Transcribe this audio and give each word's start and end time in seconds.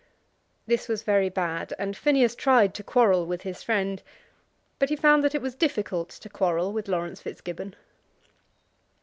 This 0.65 0.87
was 0.87 1.03
very 1.03 1.29
bad, 1.29 1.75
and 1.77 1.95
Phineas 1.95 2.33
tried 2.33 2.73
to 2.73 2.83
quarrel 2.83 3.27
with 3.27 3.43
his 3.43 3.61
friend; 3.61 4.01
but 4.79 4.89
he 4.89 4.95
found 4.95 5.23
that 5.23 5.35
it 5.35 5.43
was 5.43 5.53
difficult 5.53 6.09
to 6.09 6.27
quarrel 6.27 6.73
with 6.73 6.87
Laurence 6.87 7.21
Fitzgibbon. 7.21 7.75